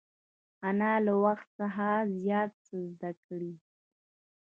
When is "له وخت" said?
1.05-1.47